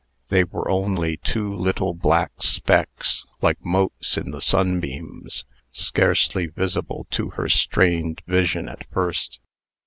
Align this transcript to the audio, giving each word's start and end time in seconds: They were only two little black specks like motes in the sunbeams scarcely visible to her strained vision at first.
They 0.29 0.45
were 0.45 0.67
only 0.67 1.17
two 1.17 1.53
little 1.55 1.93
black 1.93 2.31
specks 2.41 3.23
like 3.39 3.63
motes 3.63 4.17
in 4.17 4.31
the 4.31 4.41
sunbeams 4.41 5.45
scarcely 5.71 6.47
visible 6.47 7.05
to 7.11 7.29
her 7.37 7.47
strained 7.47 8.23
vision 8.25 8.67
at 8.67 8.89
first. 8.89 9.39